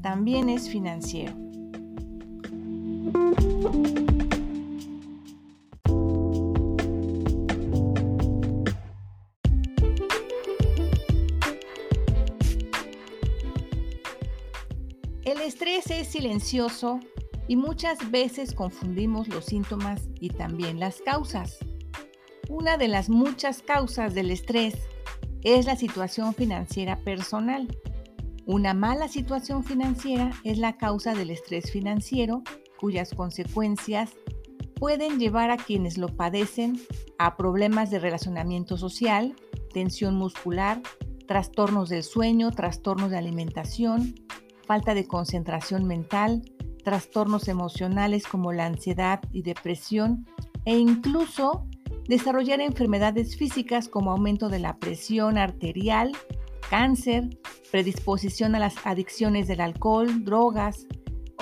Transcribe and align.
también 0.00 0.48
es 0.48 0.68
financiero. 0.68 1.34
El 15.24 15.40
estrés 15.42 15.90
es 15.90 16.08
silencioso 16.08 17.00
y 17.46 17.56
muchas 17.56 18.10
veces 18.10 18.54
confundimos 18.54 19.28
los 19.28 19.44
síntomas 19.44 20.08
y 20.20 20.30
también 20.30 20.80
las 20.80 21.00
causas. 21.02 21.58
Una 22.48 22.76
de 22.76 22.88
las 22.88 23.08
muchas 23.08 23.62
causas 23.62 24.14
del 24.14 24.30
estrés 24.30 24.74
es 25.42 25.66
la 25.66 25.76
situación 25.76 26.34
financiera 26.34 26.96
personal. 26.96 27.68
Una 28.52 28.74
mala 28.74 29.06
situación 29.06 29.62
financiera 29.62 30.32
es 30.42 30.58
la 30.58 30.76
causa 30.76 31.14
del 31.14 31.30
estrés 31.30 31.70
financiero, 31.70 32.42
cuyas 32.80 33.14
consecuencias 33.14 34.10
pueden 34.74 35.20
llevar 35.20 35.52
a 35.52 35.56
quienes 35.56 35.98
lo 35.98 36.08
padecen 36.08 36.80
a 37.16 37.36
problemas 37.36 37.92
de 37.92 38.00
relacionamiento 38.00 38.76
social, 38.76 39.36
tensión 39.72 40.16
muscular, 40.16 40.82
trastornos 41.28 41.90
del 41.90 42.02
sueño, 42.02 42.50
trastornos 42.50 43.12
de 43.12 43.18
alimentación, 43.18 44.16
falta 44.66 44.94
de 44.94 45.06
concentración 45.06 45.84
mental, 45.84 46.42
trastornos 46.82 47.46
emocionales 47.46 48.26
como 48.26 48.52
la 48.52 48.66
ansiedad 48.66 49.20
y 49.30 49.42
depresión 49.42 50.26
e 50.64 50.76
incluso 50.76 51.68
desarrollar 52.08 52.60
enfermedades 52.60 53.36
físicas 53.36 53.88
como 53.88 54.10
aumento 54.10 54.48
de 54.48 54.58
la 54.58 54.76
presión 54.78 55.38
arterial, 55.38 56.10
cáncer, 56.70 57.36
predisposición 57.72 58.54
a 58.54 58.60
las 58.60 58.76
adicciones 58.84 59.48
del 59.48 59.60
alcohol, 59.60 60.24
drogas 60.24 60.86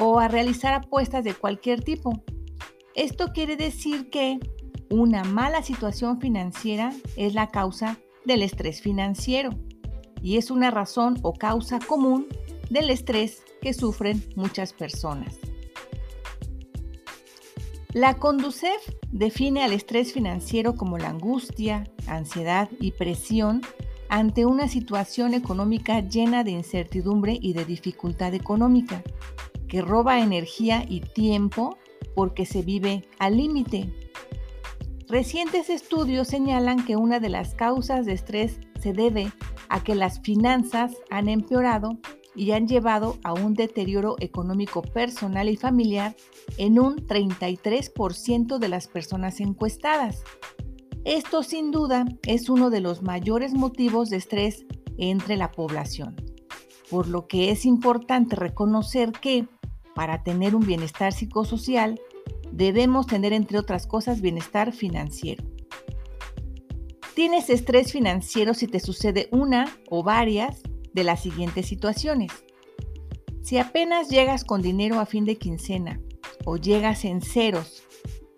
o 0.00 0.18
a 0.18 0.26
realizar 0.26 0.72
apuestas 0.72 1.22
de 1.22 1.34
cualquier 1.34 1.84
tipo. 1.84 2.24
Esto 2.94 3.32
quiere 3.34 3.56
decir 3.56 4.08
que 4.08 4.38
una 4.90 5.24
mala 5.24 5.62
situación 5.62 6.18
financiera 6.18 6.92
es 7.16 7.34
la 7.34 7.50
causa 7.50 7.98
del 8.24 8.42
estrés 8.42 8.80
financiero 8.80 9.50
y 10.22 10.38
es 10.38 10.50
una 10.50 10.70
razón 10.70 11.18
o 11.22 11.34
causa 11.34 11.78
común 11.78 12.26
del 12.70 12.88
estrés 12.88 13.42
que 13.60 13.74
sufren 13.74 14.24
muchas 14.34 14.72
personas. 14.72 15.38
La 17.92 18.14
Conducef 18.14 18.82
define 19.12 19.62
al 19.62 19.72
estrés 19.72 20.12
financiero 20.14 20.74
como 20.74 20.96
la 20.96 21.08
angustia, 21.08 21.84
ansiedad 22.06 22.70
y 22.80 22.92
presión 22.92 23.60
ante 24.08 24.46
una 24.46 24.68
situación 24.68 25.34
económica 25.34 26.00
llena 26.00 26.44
de 26.44 26.52
incertidumbre 26.52 27.38
y 27.40 27.52
de 27.52 27.64
dificultad 27.64 28.34
económica, 28.34 29.02
que 29.68 29.82
roba 29.82 30.20
energía 30.20 30.84
y 30.88 31.00
tiempo 31.00 31.76
porque 32.14 32.46
se 32.46 32.62
vive 32.62 33.06
al 33.18 33.36
límite. 33.36 33.92
Recientes 35.08 35.70
estudios 35.70 36.28
señalan 36.28 36.84
que 36.84 36.96
una 36.96 37.20
de 37.20 37.28
las 37.28 37.54
causas 37.54 38.06
de 38.06 38.12
estrés 38.12 38.60
se 38.80 38.92
debe 38.92 39.32
a 39.68 39.82
que 39.82 39.94
las 39.94 40.20
finanzas 40.20 40.92
han 41.10 41.28
empeorado 41.28 41.98
y 42.34 42.52
han 42.52 42.68
llevado 42.68 43.18
a 43.24 43.32
un 43.32 43.54
deterioro 43.54 44.16
económico 44.20 44.82
personal 44.82 45.48
y 45.48 45.56
familiar 45.56 46.14
en 46.56 46.78
un 46.78 46.96
33% 46.96 48.58
de 48.58 48.68
las 48.68 48.86
personas 48.86 49.40
encuestadas. 49.40 50.22
Esto 51.04 51.42
sin 51.42 51.70
duda 51.70 52.04
es 52.26 52.48
uno 52.48 52.70
de 52.70 52.80
los 52.80 53.02
mayores 53.02 53.54
motivos 53.54 54.10
de 54.10 54.16
estrés 54.16 54.66
entre 54.98 55.36
la 55.36 55.52
población, 55.52 56.16
por 56.90 57.08
lo 57.08 57.26
que 57.26 57.50
es 57.50 57.64
importante 57.64 58.36
reconocer 58.36 59.12
que 59.12 59.46
para 59.94 60.22
tener 60.22 60.54
un 60.54 60.66
bienestar 60.66 61.12
psicosocial 61.12 62.00
debemos 62.52 63.06
tener 63.06 63.32
entre 63.32 63.58
otras 63.58 63.86
cosas 63.86 64.20
bienestar 64.20 64.72
financiero. 64.72 65.44
Tienes 67.14 67.50
estrés 67.50 67.92
financiero 67.92 68.54
si 68.54 68.68
te 68.68 68.78
sucede 68.78 69.28
una 69.32 69.66
o 69.90 70.02
varias 70.02 70.62
de 70.92 71.04
las 71.04 71.22
siguientes 71.22 71.66
situaciones. 71.66 72.30
Si 73.42 73.58
apenas 73.58 74.08
llegas 74.08 74.44
con 74.44 74.62
dinero 74.62 75.00
a 75.00 75.06
fin 75.06 75.24
de 75.24 75.36
quincena 75.36 76.00
o 76.44 76.56
llegas 76.56 77.04
en 77.04 77.20
ceros 77.20 77.82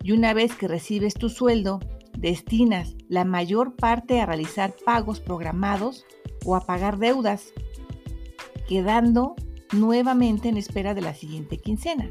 y 0.03 0.13
una 0.13 0.33
vez 0.33 0.55
que 0.55 0.67
recibes 0.67 1.13
tu 1.13 1.29
sueldo 1.29 1.79
destinas 2.21 2.95
la 3.09 3.25
mayor 3.25 3.75
parte 3.75 4.21
a 4.21 4.25
realizar 4.25 4.73
pagos 4.85 5.19
programados 5.19 6.05
o 6.45 6.55
a 6.55 6.61
pagar 6.61 6.97
deudas, 6.97 7.53
quedando 8.67 9.35
nuevamente 9.73 10.49
en 10.49 10.57
espera 10.57 10.93
de 10.93 11.01
la 11.01 11.13
siguiente 11.13 11.57
quincena. 11.57 12.09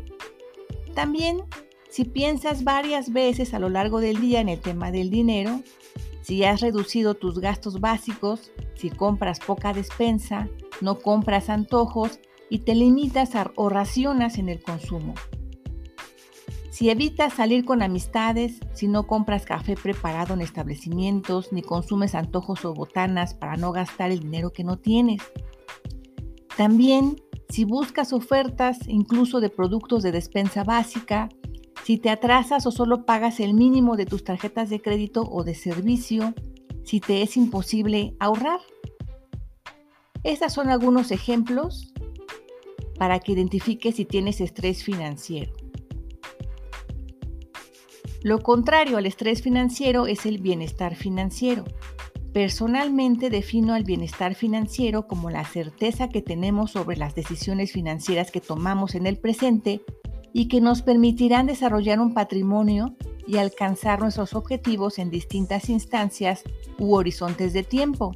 También, 0.95 1.45
si 1.89 2.05
piensas 2.05 2.65
varias 2.65 3.13
veces 3.13 3.55
a 3.55 3.59
lo 3.59 3.69
largo 3.69 4.01
del 4.01 4.21
día 4.21 4.41
en 4.41 4.49
el 4.49 4.61
tema 4.61 4.91
del 4.91 5.11
dinero, 5.11 5.63
si 6.23 6.45
has 6.45 6.61
reducido 6.61 7.15
tus 7.15 7.39
gastos 7.39 7.81
básicos, 7.81 8.53
si 8.75 8.91
compras 8.91 9.41
poca 9.41 9.73
despensa, 9.73 10.49
no 10.81 10.99
compras 10.99 11.49
antojos 11.49 12.21
y 12.49 12.61
te 12.61 12.75
limitas 12.75 13.35
a, 13.37 13.53
o 13.57 13.71
en 13.71 14.49
el 14.49 14.63
consumo. 14.63 15.15
Si 16.81 16.89
evitas 16.89 17.35
salir 17.35 17.67
con 17.67 17.83
amistades, 17.83 18.59
si 18.73 18.89
no 18.89 19.07
compras 19.07 19.45
café 19.45 19.77
preparado 19.77 20.33
en 20.33 20.41
establecimientos, 20.41 21.53
ni 21.53 21.61
consumes 21.61 22.15
antojos 22.15 22.65
o 22.65 22.73
botanas 22.73 23.35
para 23.35 23.59
no 23.59 23.71
gastar 23.71 24.11
el 24.11 24.21
dinero 24.21 24.51
que 24.51 24.65
no 24.65 24.79
tienes. 24.79 25.21
También 26.57 27.17
si 27.51 27.65
buscas 27.65 28.15
ofertas 28.15 28.79
incluso 28.87 29.41
de 29.41 29.51
productos 29.51 30.03
de 30.03 30.11
despensa 30.11 30.65
básica, 30.65 31.29
si 31.85 31.99
te 31.99 32.09
atrasas 32.09 32.65
o 32.65 32.71
solo 32.71 33.05
pagas 33.05 33.41
el 33.41 33.53
mínimo 33.53 33.99
de 33.99 34.07
tus 34.07 34.25
tarjetas 34.25 34.71
de 34.71 34.81
crédito 34.81 35.29
o 35.31 35.45
de 35.45 35.55
servicio, 35.55 36.33
si 36.83 36.99
te 36.99 37.21
es 37.21 37.37
imposible 37.37 38.17
ahorrar. 38.21 38.61
Estos 40.23 40.55
son 40.55 40.71
algunos 40.71 41.11
ejemplos 41.11 41.93
para 42.99 43.21
que 43.21 43.33
identifiques 43.33 43.97
si 43.97 44.07
tienes 44.07 44.41
estrés 44.41 44.83
financiero. 44.83 45.60
Lo 48.23 48.41
contrario 48.41 48.99
al 48.99 49.07
estrés 49.07 49.41
financiero 49.43 50.07
es 50.07 50.27
el 50.27 50.39
bienestar 50.39 50.95
financiero. 50.95 51.65
Personalmente 52.35 53.31
defino 53.31 53.73
al 53.73 53.85
bienestar 53.85 54.35
financiero 54.35 55.07
como 55.07 55.31
la 55.31 55.45
certeza 55.45 56.09
que 56.09 56.21
tenemos 56.21 56.73
sobre 56.73 56.97
las 56.97 57.15
decisiones 57.15 57.73
financieras 57.73 58.31
que 58.31 58.41
tomamos 58.41 58.95
en 58.95 59.07
el 59.07 59.17
presente 59.17 59.81
y 60.33 60.49
que 60.49 60.61
nos 60.61 60.83
permitirán 60.83 61.47
desarrollar 61.47 61.99
un 61.99 62.13
patrimonio 62.13 62.95
y 63.27 63.39
alcanzar 63.39 64.01
nuestros 64.01 64.35
objetivos 64.35 64.99
en 64.99 65.11
distintas 65.11 65.71
instancias 65.71 66.43
u 66.79 66.95
horizontes 66.95 67.53
de 67.53 67.63
tiempo, 67.63 68.13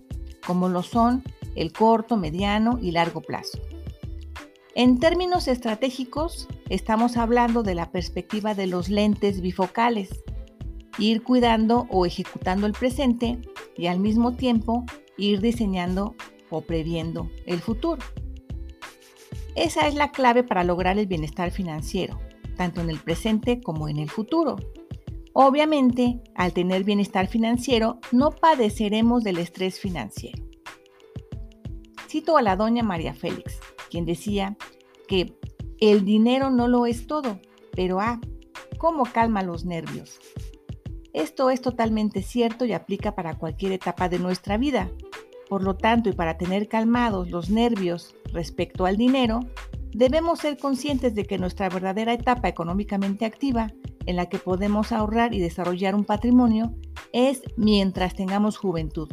como 0.47 0.69
lo 0.69 0.83
son 0.83 1.25
el 1.57 1.73
corto, 1.73 2.17
mediano 2.17 2.79
y 2.81 2.91
largo 2.91 3.21
plazo. 3.21 3.59
En 4.77 4.99
términos 4.99 5.47
estratégicos, 5.47 6.49
estamos 6.69 7.17
hablando 7.17 7.63
de 7.63 7.77
la 7.77 7.93
perspectiva 7.93 8.57
de 8.57 8.67
los 8.67 8.89
lentes 8.89 9.41
bifocales, 9.41 10.11
ir 10.99 11.23
cuidando 11.23 11.87
o 11.91 12.07
ejecutando 12.07 12.67
el 12.67 12.73
presente 12.73 13.39
y 13.77 13.87
al 13.87 14.01
mismo 14.01 14.35
tiempo 14.35 14.85
ir 15.17 15.41
diseñando 15.41 16.17
o 16.51 16.63
previendo 16.63 17.31
el 17.47 17.61
futuro. 17.61 18.03
Esa 19.55 19.87
es 19.87 19.95
la 19.95 20.11
clave 20.11 20.43
para 20.43 20.65
lograr 20.65 20.99
el 20.99 21.07
bienestar 21.07 21.53
financiero, 21.53 22.19
tanto 22.57 22.81
en 22.81 22.91
el 22.91 22.99
presente 22.99 23.61
como 23.61 23.89
en 23.89 23.99
el 23.99 24.11
futuro. 24.11 24.57
Obviamente, 25.35 26.21
al 26.35 26.53
tener 26.53 26.83
bienestar 26.83 27.29
financiero, 27.29 28.01
no 28.11 28.31
padeceremos 28.31 29.23
del 29.23 29.39
estrés 29.39 29.79
financiero. 29.79 30.43
Cito 32.09 32.37
a 32.37 32.43
la 32.43 32.57
doña 32.57 32.83
María 32.83 33.15
Félix, 33.15 33.61
quien 33.95 34.07
decía 34.07 34.57
que 35.07 35.39
el 35.79 36.05
dinero 36.05 36.51
no 36.51 36.67
lo 36.67 36.85
es 36.85 37.07
todo, 37.07 37.39
pero 37.77 38.01
ah, 38.01 38.21
¿cómo 38.77 39.05
calma 39.05 39.45
los 39.45 39.65
nervios? 39.65 40.19
Esto 41.13 41.49
es 41.49 41.61
totalmente 41.61 42.21
cierto 42.21 42.65
y 42.65 42.73
aplica 42.73 43.15
para 43.15 43.39
cualquier 43.39 43.71
etapa 43.71 44.09
de 44.09 44.19
nuestra 44.19 44.59
vida. 44.59 44.91
Por 45.49 45.63
lo 45.63 45.77
tanto, 45.77 46.09
y 46.09 46.13
para 46.13 46.37
tener 46.39 46.67
calmados 46.67 47.31
los 47.31 47.51
nervios 47.51 48.17
respecto 48.33 48.85
al 48.85 48.97
dinero, 48.97 49.39
debemos 49.93 50.41
ser 50.41 50.59
conscientes 50.59 51.15
de 51.15 51.25
que 51.25 51.39
nuestra 51.39 51.69
verdadera 51.69 52.15
etapa 52.15 52.49
económicamente 52.49 53.25
activa, 53.25 53.71
en 54.07 54.17
la 54.17 54.29
que 54.29 54.39
podemos 54.39 54.91
ahorrar 54.91 55.35
y 55.35 55.39
desarrollar 55.39 55.95
un 55.95 56.05
patrimonio, 56.05 56.75
es 57.13 57.43
mientras 57.57 58.17
tengamos 58.17 58.57
juventud. 58.57 59.09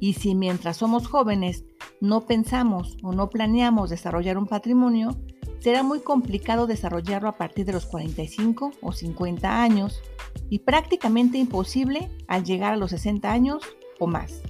Y 0.00 0.14
si 0.14 0.34
mientras 0.34 0.78
somos 0.78 1.06
jóvenes 1.06 1.66
no 2.02 2.26
pensamos 2.26 2.96
o 3.04 3.12
no 3.12 3.30
planeamos 3.30 3.88
desarrollar 3.88 4.36
un 4.36 4.48
patrimonio, 4.48 5.16
será 5.60 5.84
muy 5.84 6.00
complicado 6.00 6.66
desarrollarlo 6.66 7.28
a 7.28 7.36
partir 7.36 7.64
de 7.64 7.72
los 7.72 7.86
45 7.86 8.72
o 8.82 8.92
50 8.92 9.62
años 9.62 10.02
y 10.50 10.58
prácticamente 10.58 11.38
imposible 11.38 12.10
al 12.26 12.42
llegar 12.42 12.72
a 12.72 12.76
los 12.76 12.90
60 12.90 13.30
años 13.30 13.62
o 14.00 14.08
más. 14.08 14.42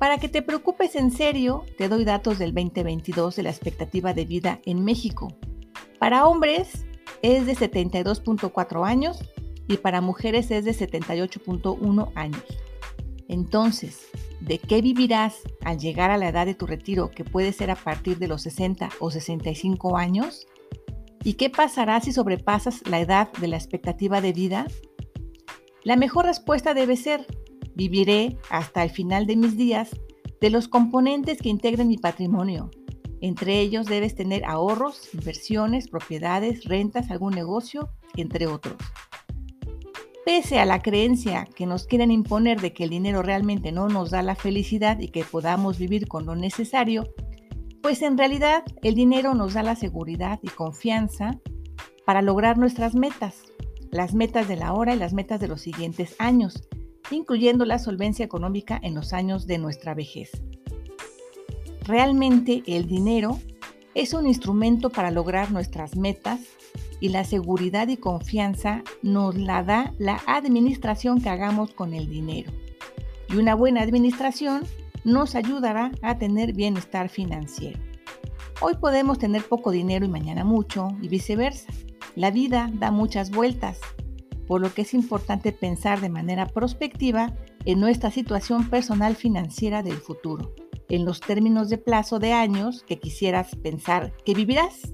Para 0.00 0.18
que 0.18 0.28
te 0.28 0.42
preocupes 0.42 0.96
en 0.96 1.12
serio, 1.12 1.64
te 1.78 1.88
doy 1.88 2.04
datos 2.04 2.40
del 2.40 2.52
2022 2.52 3.36
de 3.36 3.44
la 3.44 3.50
expectativa 3.50 4.12
de 4.12 4.24
vida 4.24 4.60
en 4.66 4.84
México. 4.84 5.28
Para 6.00 6.26
hombres 6.26 6.86
es 7.22 7.46
de 7.46 7.54
72.4 7.54 8.84
años 8.84 9.20
y 9.68 9.76
para 9.76 10.00
mujeres 10.00 10.50
es 10.50 10.64
de 10.64 10.72
78.1 10.72 12.10
años. 12.16 12.44
Entonces, 13.28 14.08
¿de 14.40 14.58
qué 14.58 14.82
vivirás 14.82 15.42
al 15.64 15.78
llegar 15.78 16.10
a 16.10 16.18
la 16.18 16.28
edad 16.28 16.46
de 16.46 16.54
tu 16.54 16.66
retiro, 16.66 17.10
que 17.10 17.24
puede 17.24 17.52
ser 17.52 17.70
a 17.70 17.76
partir 17.76 18.18
de 18.18 18.28
los 18.28 18.42
60 18.42 18.90
o 19.00 19.10
65 19.10 19.96
años? 19.96 20.46
¿Y 21.24 21.34
qué 21.34 21.50
pasará 21.50 22.00
si 22.00 22.12
sobrepasas 22.12 22.86
la 22.88 23.00
edad 23.00 23.32
de 23.40 23.48
la 23.48 23.56
expectativa 23.56 24.20
de 24.20 24.32
vida? 24.32 24.66
La 25.82 25.96
mejor 25.96 26.26
respuesta 26.26 26.74
debe 26.74 26.96
ser, 26.96 27.26
viviré 27.74 28.38
hasta 28.50 28.82
el 28.82 28.90
final 28.90 29.26
de 29.26 29.36
mis 29.36 29.56
días 29.56 29.90
de 30.40 30.50
los 30.50 30.68
componentes 30.68 31.38
que 31.38 31.48
integren 31.48 31.88
mi 31.88 31.96
patrimonio. 31.98 32.70
Entre 33.20 33.60
ellos 33.60 33.86
debes 33.86 34.14
tener 34.14 34.44
ahorros, 34.44 35.14
inversiones, 35.14 35.88
propiedades, 35.88 36.64
rentas, 36.64 37.10
algún 37.10 37.34
negocio, 37.34 37.90
entre 38.16 38.46
otros. 38.46 38.76
Pese 40.26 40.58
a 40.58 40.66
la 40.66 40.82
creencia 40.82 41.46
que 41.54 41.66
nos 41.66 41.86
quieren 41.86 42.10
imponer 42.10 42.60
de 42.60 42.72
que 42.72 42.82
el 42.82 42.90
dinero 42.90 43.22
realmente 43.22 43.70
no 43.70 43.86
nos 43.86 44.10
da 44.10 44.22
la 44.22 44.34
felicidad 44.34 44.98
y 44.98 45.06
que 45.06 45.22
podamos 45.22 45.78
vivir 45.78 46.08
con 46.08 46.26
lo 46.26 46.34
necesario, 46.34 47.14
pues 47.80 48.02
en 48.02 48.18
realidad 48.18 48.64
el 48.82 48.96
dinero 48.96 49.34
nos 49.34 49.54
da 49.54 49.62
la 49.62 49.76
seguridad 49.76 50.40
y 50.42 50.48
confianza 50.48 51.38
para 52.04 52.22
lograr 52.22 52.58
nuestras 52.58 52.96
metas, 52.96 53.44
las 53.92 54.14
metas 54.14 54.48
de 54.48 54.56
la 54.56 54.72
hora 54.72 54.96
y 54.96 54.98
las 54.98 55.12
metas 55.12 55.38
de 55.38 55.46
los 55.46 55.60
siguientes 55.60 56.16
años, 56.18 56.60
incluyendo 57.12 57.64
la 57.64 57.78
solvencia 57.78 58.24
económica 58.24 58.80
en 58.82 58.96
los 58.96 59.12
años 59.12 59.46
de 59.46 59.58
nuestra 59.58 59.94
vejez. 59.94 60.32
Realmente 61.82 62.64
el 62.66 62.88
dinero 62.88 63.38
es 63.94 64.12
un 64.12 64.26
instrumento 64.26 64.90
para 64.90 65.12
lograr 65.12 65.52
nuestras 65.52 65.94
metas 65.94 66.40
y 67.00 67.10
la 67.10 67.24
seguridad 67.24 67.88
y 67.88 67.96
confianza 67.96 68.82
nos 69.02 69.36
la 69.36 69.62
da 69.62 69.92
la 69.98 70.20
administración 70.26 71.20
que 71.20 71.28
hagamos 71.28 71.72
con 71.72 71.94
el 71.94 72.08
dinero. 72.08 72.52
Y 73.28 73.36
una 73.36 73.54
buena 73.54 73.82
administración 73.82 74.62
nos 75.04 75.34
ayudará 75.34 75.92
a 76.02 76.18
tener 76.18 76.52
bienestar 76.52 77.08
financiero. 77.08 77.78
Hoy 78.60 78.74
podemos 78.80 79.18
tener 79.18 79.44
poco 79.44 79.70
dinero 79.70 80.06
y 80.06 80.08
mañana 80.08 80.44
mucho 80.44 80.88
y 81.02 81.08
viceversa. 81.08 81.72
La 82.14 82.30
vida 82.30 82.70
da 82.72 82.90
muchas 82.90 83.30
vueltas, 83.30 83.78
por 84.46 84.60
lo 84.60 84.72
que 84.72 84.82
es 84.82 84.94
importante 84.94 85.52
pensar 85.52 86.00
de 86.00 86.08
manera 86.08 86.46
prospectiva 86.46 87.34
en 87.66 87.80
nuestra 87.80 88.10
situación 88.10 88.70
personal 88.70 89.16
financiera 89.16 89.82
del 89.82 89.98
futuro, 89.98 90.54
en 90.88 91.04
los 91.04 91.20
términos 91.20 91.68
de 91.68 91.78
plazo 91.78 92.18
de 92.18 92.32
años 92.32 92.82
que 92.84 92.98
quisieras 92.98 93.54
pensar 93.56 94.14
que 94.24 94.34
vivirás 94.34 94.92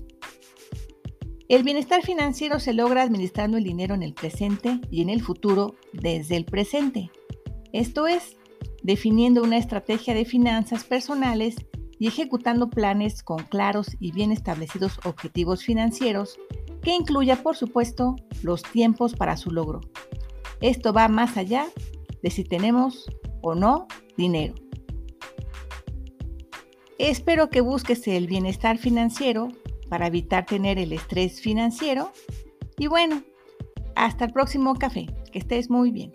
el 1.52 1.64
bienestar 1.64 2.00
financiero 2.00 2.58
se 2.60 2.72
logra 2.72 3.02
administrando 3.02 3.58
el 3.58 3.64
dinero 3.64 3.94
en 3.94 4.02
el 4.02 4.14
presente 4.14 4.80
y 4.90 5.02
en 5.02 5.10
el 5.10 5.20
futuro 5.20 5.74
desde 5.92 6.38
el 6.38 6.46
presente. 6.46 7.10
Esto 7.74 8.06
es, 8.06 8.38
definiendo 8.82 9.42
una 9.42 9.58
estrategia 9.58 10.14
de 10.14 10.24
finanzas 10.24 10.84
personales 10.84 11.56
y 11.98 12.08
ejecutando 12.08 12.70
planes 12.70 13.22
con 13.22 13.40
claros 13.40 13.98
y 14.00 14.12
bien 14.12 14.32
establecidos 14.32 14.98
objetivos 15.04 15.62
financieros 15.62 16.38
que 16.80 16.94
incluya, 16.94 17.42
por 17.42 17.54
supuesto, 17.54 18.16
los 18.42 18.62
tiempos 18.62 19.14
para 19.14 19.36
su 19.36 19.50
logro. 19.50 19.82
Esto 20.62 20.94
va 20.94 21.08
más 21.08 21.36
allá 21.36 21.66
de 22.22 22.30
si 22.30 22.44
tenemos 22.44 23.10
o 23.42 23.54
no 23.54 23.88
dinero. 24.16 24.54
Espero 26.96 27.50
que 27.50 27.60
busques 27.60 28.08
el 28.08 28.26
bienestar 28.26 28.78
financiero 28.78 29.48
para 29.92 30.06
evitar 30.06 30.46
tener 30.46 30.78
el 30.78 30.94
estrés 30.94 31.42
financiero. 31.42 32.12
Y 32.78 32.86
bueno, 32.86 33.22
hasta 33.94 34.24
el 34.24 34.32
próximo 34.32 34.74
café. 34.74 35.04
Que 35.30 35.38
estés 35.38 35.68
muy 35.68 35.90
bien. 35.90 36.14